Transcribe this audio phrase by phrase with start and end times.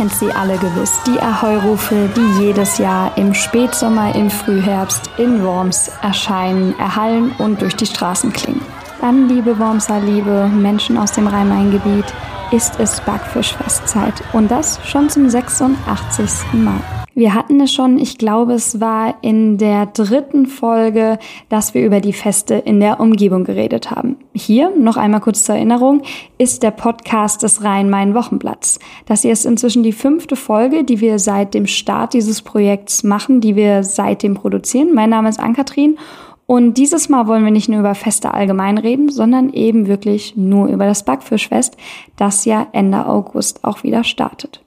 [0.00, 5.90] Kennt sie alle gewiss, die Ahoi-Rufe, die jedes Jahr im Spätsommer, im Frühherbst in Worms
[6.00, 8.62] erscheinen, erhallen und durch die Straßen klingen.
[9.02, 12.06] Dann, liebe Wormser, liebe Menschen aus dem Rhein-Main-Gebiet,
[12.50, 16.54] ist es Backfischfestzeit und das schon zum 86.
[16.54, 16.80] Mal.
[17.14, 22.00] Wir hatten es schon, ich glaube, es war in der dritten Folge, dass wir über
[22.00, 24.16] die Feste in der Umgebung geredet haben.
[24.32, 26.02] Hier, noch einmal kurz zur Erinnerung,
[26.38, 28.78] ist der Podcast des Rhein-Main-Wochenblatts.
[29.06, 33.40] Das hier ist inzwischen die fünfte Folge, die wir seit dem Start dieses Projekts machen,
[33.40, 34.94] die wir seitdem produzieren.
[34.94, 35.98] Mein Name ist Ann-Kathrin
[36.46, 40.68] und dieses Mal wollen wir nicht nur über Feste allgemein reden, sondern eben wirklich nur
[40.68, 41.76] über das Backfischfest,
[42.16, 44.62] das ja Ende August auch wieder startet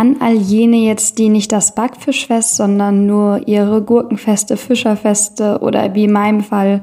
[0.00, 6.04] an all jene jetzt, die nicht das Backfischfest, sondern nur ihre Gurkenfeste, Fischerfeste oder wie
[6.04, 6.82] in meinem Fall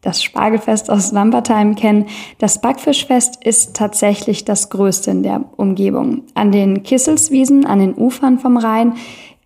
[0.00, 2.06] das Spargelfest aus Lambertheim kennen.
[2.38, 6.22] Das Backfischfest ist tatsächlich das größte in der Umgebung.
[6.34, 8.94] An den Kisselswiesen, an den Ufern vom Rhein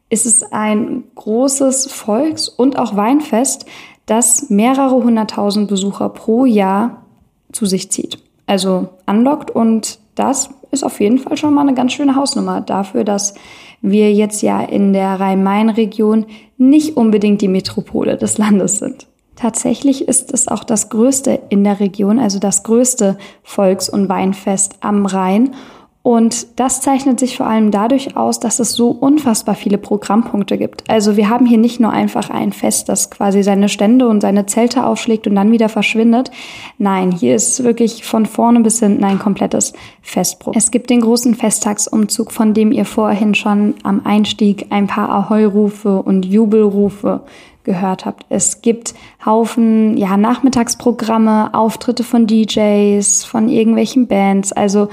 [0.08, 3.66] ist es ein großes Volks- und auch Weinfest,
[4.06, 7.04] das mehrere hunderttausend Besucher pro Jahr
[7.52, 8.18] zu sich zieht.
[8.46, 13.04] Also anlockt und das ist auf jeden Fall schon mal eine ganz schöne Hausnummer dafür,
[13.04, 13.34] dass
[13.80, 16.26] wir jetzt ja in der Rhein-Main-Region
[16.58, 19.06] nicht unbedingt die Metropole des Landes sind.
[19.36, 24.74] Tatsächlich ist es auch das größte in der Region, also das größte Volks- und Weinfest
[24.80, 25.54] am Rhein
[26.02, 30.88] und das zeichnet sich vor allem dadurch aus, dass es so unfassbar viele Programmpunkte gibt.
[30.88, 34.46] Also wir haben hier nicht nur einfach ein Fest, das quasi seine Stände und seine
[34.46, 36.30] Zelte aufschlägt und dann wieder verschwindet.
[36.78, 40.58] Nein, hier ist wirklich von vorne bis hinten ein komplettes Festprogramm.
[40.58, 46.00] Es gibt den großen Festtagsumzug, von dem ihr vorhin schon am Einstieg ein paar Ahoi-Rufe
[46.02, 47.20] und Jubelrufe
[47.64, 48.24] gehört habt.
[48.30, 48.94] Es gibt
[49.26, 54.52] Haufen, ja, Nachmittagsprogramme, Auftritte von DJs, von irgendwelchen Bands.
[54.52, 54.88] Also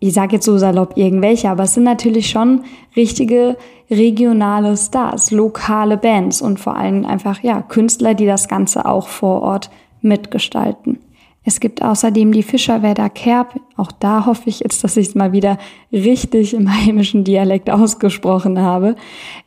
[0.00, 2.64] ich sage jetzt so salopp irgendwelche, aber es sind natürlich schon
[2.96, 3.56] richtige
[3.90, 9.42] regionale Stars, lokale Bands und vor allem einfach ja Künstler, die das Ganze auch vor
[9.42, 9.70] Ort
[10.02, 10.98] mitgestalten.
[11.44, 13.58] Es gibt außerdem die Fischerwerder Kerb.
[13.78, 15.56] Auch da hoffe ich jetzt, dass ich es mal wieder
[15.90, 18.96] richtig im heimischen Dialekt ausgesprochen habe.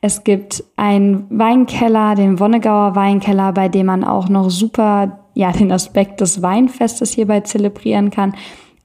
[0.01, 5.72] Es gibt einen Weinkeller, den Wonnegauer Weinkeller, bei dem man auch noch super ja den
[5.72, 8.33] Aspekt des Weinfestes hierbei zelebrieren kann.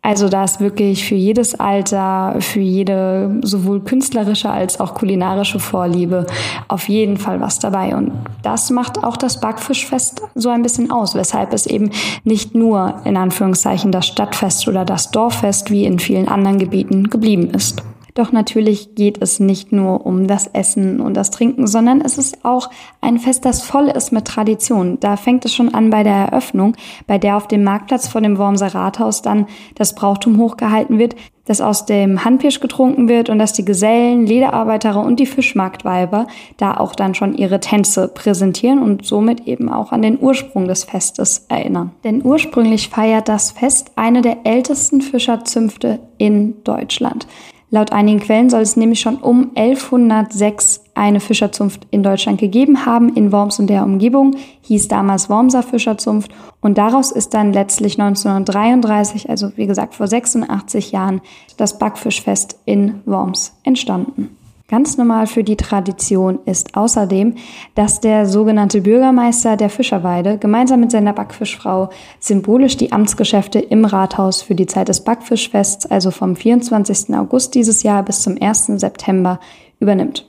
[0.02, 6.26] Also da ist wirklich für jedes Alter, für jede sowohl künstlerische als auch kulinarische Vorliebe
[6.68, 7.96] auf jeden Fall was dabei.
[7.96, 8.12] Und
[8.42, 11.90] das macht auch das Backfischfest so ein bisschen aus, weshalb es eben
[12.22, 17.50] nicht nur in Anführungszeichen das Stadtfest oder das Dorffest wie in vielen anderen Gebieten geblieben
[17.50, 17.82] ist.
[18.16, 22.46] Doch natürlich geht es nicht nur um das Essen und das Trinken, sondern es ist
[22.46, 22.70] auch
[23.02, 24.98] ein Fest, das voll ist mit Tradition.
[25.00, 28.38] Da fängt es schon an bei der Eröffnung, bei der auf dem Marktplatz vor dem
[28.38, 33.52] Wormser Rathaus dann das Brauchtum hochgehalten wird, dass aus dem Handpisch getrunken wird und dass
[33.52, 39.46] die Gesellen, Lederarbeiter und die Fischmarktweiber da auch dann schon ihre Tänze präsentieren und somit
[39.46, 41.92] eben auch an den Ursprung des Festes erinnern.
[42.02, 47.26] Denn ursprünglich feiert das Fest eine der ältesten Fischerzünfte in Deutschland.
[47.76, 53.14] Laut einigen Quellen soll es nämlich schon um 1106 eine Fischerzunft in Deutschland gegeben haben,
[53.14, 56.30] in Worms und der Umgebung, hieß damals Wormser Fischerzunft
[56.62, 61.20] und daraus ist dann letztlich 1933, also wie gesagt vor 86 Jahren,
[61.58, 64.34] das Backfischfest in Worms entstanden.
[64.68, 67.36] Ganz normal für die Tradition ist außerdem,
[67.76, 74.42] dass der sogenannte Bürgermeister der Fischerweide gemeinsam mit seiner Backfischfrau symbolisch die Amtsgeschäfte im Rathaus
[74.42, 77.14] für die Zeit des Backfischfests, also vom 24.
[77.14, 78.66] August dieses Jahr bis zum 1.
[78.80, 79.38] September,
[79.78, 80.26] übernimmt.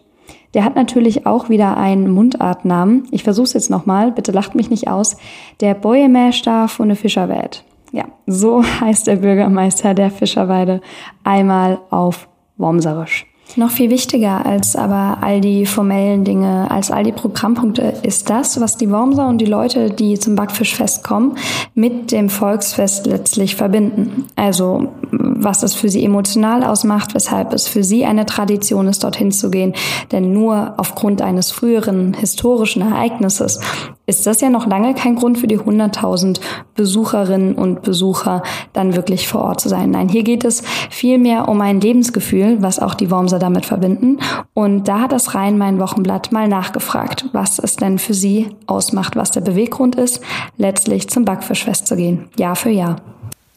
[0.53, 3.07] Der hat natürlich auch wieder einen Mundartnamen.
[3.09, 5.17] Ich versuche es jetzt nochmal, bitte lacht mich nicht aus.
[5.61, 7.63] Der Bäuemäster von der Fischerwelt.
[7.91, 10.81] Ja, so heißt der Bürgermeister der Fischerweide
[11.23, 13.25] einmal auf Wormserisch.
[13.55, 18.61] Noch viel wichtiger als aber all die formellen Dinge, als all die Programmpunkte ist das,
[18.61, 21.37] was die Wormser und die Leute, die zum Backfischfest kommen,
[21.73, 24.25] mit dem Volksfest letztlich verbinden.
[24.35, 29.31] Also was es für sie emotional ausmacht, weshalb es für sie eine Tradition ist, dorthin
[29.31, 29.73] zu gehen.
[30.11, 33.59] Denn nur aufgrund eines früheren historischen Ereignisses
[34.07, 36.39] ist das ja noch lange kein Grund für die 100.000
[36.75, 39.91] Besucherinnen und Besucher dann wirklich vor Ort zu sein.
[39.91, 44.19] Nein, hier geht es vielmehr um ein Lebensgefühl, was auch die Wormser damit verbinden.
[44.53, 49.41] Und da hat das Rhein-Main-Wochenblatt mal nachgefragt, was es denn für sie ausmacht, was der
[49.41, 50.21] Beweggrund ist,
[50.55, 53.01] letztlich zum Backfischfest zu gehen, Jahr für Jahr.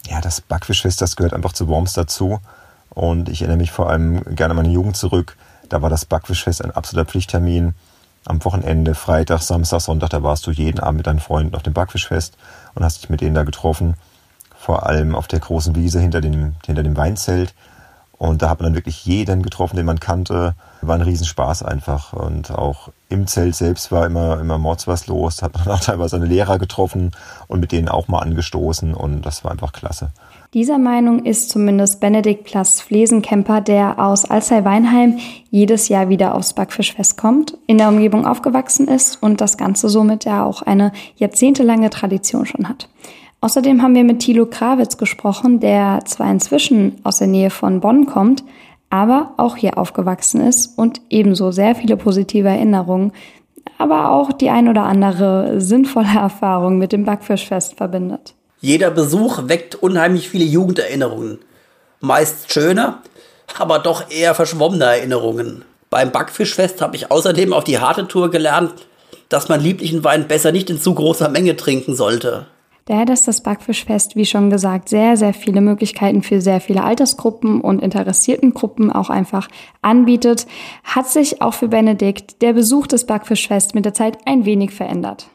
[0.09, 2.41] Ja, das Backfischfest, das gehört einfach zu Worms dazu.
[2.91, 5.37] Und ich erinnere mich vor allem gerne an meine Jugend zurück.
[5.69, 7.75] Da war das Backfischfest ein absoluter Pflichttermin
[8.25, 11.73] am Wochenende, Freitag, Samstag, Sonntag, da warst du jeden Abend mit deinen Freunden auf dem
[11.73, 12.37] Backfischfest
[12.75, 13.95] und hast dich mit denen da getroffen.
[14.57, 17.55] Vor allem auf der großen Wiese hinter dem, hinter dem Weinzelt.
[18.21, 20.55] Und da hat man dann wirklich jeden getroffen, den man kannte.
[20.83, 22.13] War ein Riesenspaß einfach.
[22.13, 25.37] Und auch im Zelt selbst war immer, immer mords was los.
[25.37, 27.13] Da hat man auch teilweise seine Lehrer getroffen
[27.49, 28.93] und mit denen auch mal angestoßen.
[28.93, 30.11] Und das war einfach klasse.
[30.53, 35.19] Dieser Meinung ist zumindest Benedikt Plass Flesenkemper, der aus Alzey-Weinheim
[35.51, 40.27] jedes Jahr wieder aufs Backfischfest kommt, in der Umgebung aufgewachsen ist und das Ganze somit
[40.27, 42.91] ja auch eine jahrzehntelange Tradition schon hat.
[43.43, 48.05] Außerdem haben wir mit Thilo Krawitz gesprochen, der zwar inzwischen aus der Nähe von Bonn
[48.05, 48.45] kommt,
[48.91, 53.13] aber auch hier aufgewachsen ist und ebenso sehr viele positive Erinnerungen,
[53.79, 58.35] aber auch die ein oder andere sinnvolle Erfahrung mit dem Backfischfest verbindet.
[58.61, 61.39] Jeder Besuch weckt unheimlich viele Jugenderinnerungen.
[62.01, 62.99] Meist schöne,
[63.59, 65.65] aber doch eher verschwommene Erinnerungen.
[65.89, 68.73] Beim Backfischfest habe ich außerdem auf die harte Tour gelernt,
[69.31, 72.47] dass man lieblichen Wein besser nicht in zu großer Menge trinken sollte.
[72.91, 77.61] Daher, dass das Backfischfest, wie schon gesagt, sehr, sehr viele Möglichkeiten für sehr viele Altersgruppen
[77.61, 79.47] und interessierten Gruppen auch einfach
[79.81, 80.49] anbietet,
[80.83, 85.29] hat sich auch für Benedikt der Besuch des Backfischfest mit der Zeit ein wenig verändert.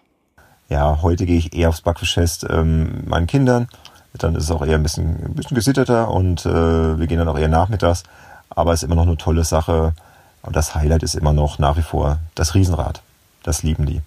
[0.67, 3.69] Ja, heute gehe ich eher aufs Backfischfest ähm, meinen Kindern.
[4.17, 7.29] Dann ist es auch eher ein bisschen, ein bisschen gesitterter und äh, wir gehen dann
[7.29, 8.03] auch eher nachmittags.
[8.49, 9.93] Aber es ist immer noch eine tolle Sache.
[10.41, 13.01] Und das Highlight ist immer noch nach wie vor das Riesenrad.
[13.43, 14.01] Das lieben die.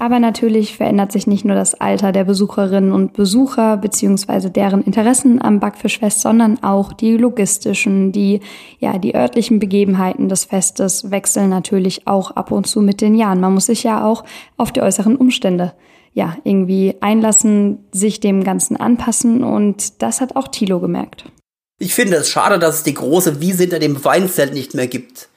[0.00, 4.48] Aber natürlich verändert sich nicht nur das Alter der Besucherinnen und Besucher bzw.
[4.48, 8.40] deren Interessen am Backfischfest, sondern auch die logistischen, die,
[8.78, 13.40] ja, die örtlichen Begebenheiten des Festes wechseln natürlich auch ab und zu mit den Jahren.
[13.40, 14.24] Man muss sich ja auch
[14.56, 15.74] auf die äußeren Umstände
[16.14, 21.26] ja, irgendwie einlassen, sich dem Ganzen anpassen und das hat auch Thilo gemerkt.
[21.78, 25.28] Ich finde es schade, dass es die große Wiese hinter dem Weinzelt nicht mehr gibt.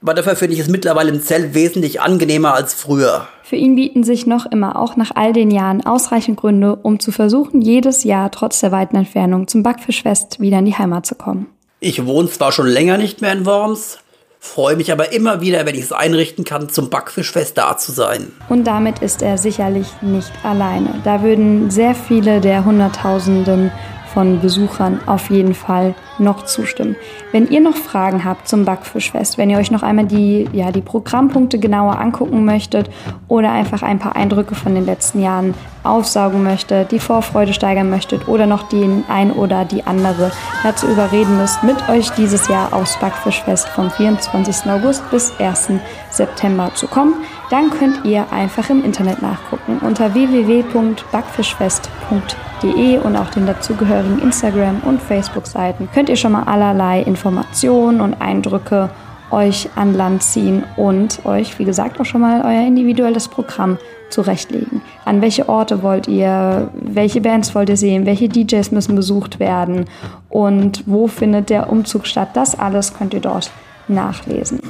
[0.00, 3.26] Aber dafür finde ich es mittlerweile im Zelt wesentlich angenehmer als früher.
[3.42, 7.10] Für ihn bieten sich noch immer auch nach all den Jahren ausreichend Gründe, um zu
[7.10, 11.46] versuchen, jedes Jahr trotz der weiten Entfernung zum Backfischfest wieder in die Heimat zu kommen.
[11.80, 13.98] Ich wohne zwar schon länger nicht mehr in Worms,
[14.40, 18.32] freue mich aber immer wieder, wenn ich es einrichten kann, zum Backfischfest da zu sein.
[18.48, 21.00] Und damit ist er sicherlich nicht alleine.
[21.04, 23.72] Da würden sehr viele der Hunderttausenden
[24.12, 26.96] von Besuchern auf jeden Fall noch zustimmen.
[27.32, 30.80] Wenn ihr noch Fragen habt zum Backfischfest, wenn ihr euch noch einmal die, ja, die
[30.80, 32.88] Programmpunkte genauer angucken möchtet
[33.28, 38.26] oder einfach ein paar Eindrücke von den letzten Jahren aufsaugen möchtet, die Vorfreude steigern möchtet
[38.28, 40.30] oder noch den ein oder die andere
[40.62, 44.70] dazu überreden müsst, mit euch dieses Jahr aufs Backfischfest vom 24.
[44.70, 45.72] August bis 1.
[46.10, 47.14] September zu kommen,
[47.50, 55.00] dann könnt ihr einfach im Internet nachgucken unter www.backfischfest.de und auch den dazugehörigen Instagram- und
[55.00, 58.90] Facebook-Seiten könnt ihr schon mal allerlei Informationen und Eindrücke
[59.30, 63.78] euch an Land ziehen und euch, wie gesagt, auch schon mal euer individuelles Programm
[64.10, 64.80] zurechtlegen.
[65.04, 69.84] An welche Orte wollt ihr, welche Bands wollt ihr sehen, welche DJs müssen besucht werden
[70.28, 72.30] und wo findet der Umzug statt.
[72.34, 73.50] Das alles könnt ihr dort
[73.88, 74.60] nachlesen.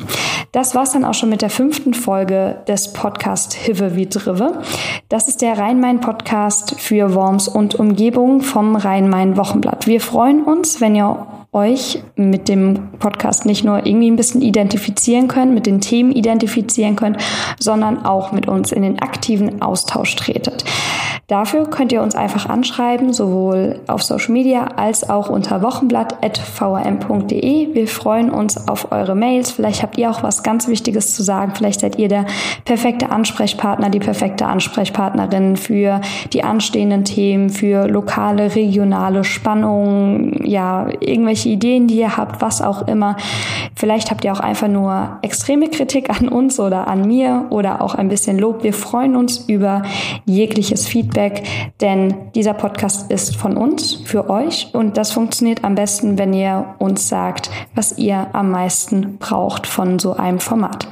[0.53, 4.53] Das war's dann auch schon mit der fünften Folge des Podcast Hive wie Drive.
[5.09, 9.87] Das ist der Rhein-Main-Podcast für Worms und Umgebung vom Rhein-Main-Wochenblatt.
[9.87, 15.28] Wir freuen uns, wenn ihr euch mit dem Podcast nicht nur irgendwie ein bisschen identifizieren
[15.28, 17.16] könnt, mit den Themen identifizieren könnt,
[17.59, 20.64] sondern auch mit uns in den aktiven Austausch tretet.
[21.28, 27.75] Dafür könnt ihr uns einfach anschreiben, sowohl auf Social Media als auch unter wochenblatt.vrm.de.
[27.75, 29.50] Wir freuen uns auf eure Mails.
[29.50, 31.52] Vielleicht habt ihr auch was ganz Wichtiges zu sagen.
[31.54, 32.25] Vielleicht seid ihr der
[32.64, 36.00] perfekte Ansprechpartner, die perfekte Ansprechpartnerin für
[36.32, 42.88] die anstehenden Themen, für lokale, regionale Spannungen, ja, irgendwelche Ideen, die ihr habt, was auch
[42.88, 43.18] immer.
[43.75, 47.94] Vielleicht habt ihr auch einfach nur extreme Kritik an uns oder an mir oder auch
[47.94, 48.62] ein bisschen Lob.
[48.62, 49.82] Wir freuen uns über
[50.25, 51.43] jegliches Feedback Feedback,
[51.81, 56.77] denn dieser Podcast ist von uns, für euch und das funktioniert am besten, wenn ihr
[56.79, 60.87] uns sagt, was ihr am meisten braucht von so einem Format.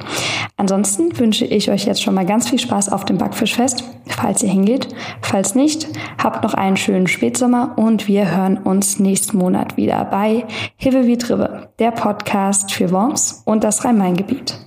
[0.57, 4.49] Ansonsten wünsche ich euch jetzt schon mal ganz viel Spaß auf dem Backfischfest, falls ihr
[4.49, 4.89] hingeht.
[5.21, 5.87] Falls nicht,
[6.21, 11.17] habt noch einen schönen Spätsommer und wir hören uns nächsten Monat wieder bei Hive wie
[11.17, 14.66] Trive, der Podcast für Worms und das Rhein-Main-Gebiet.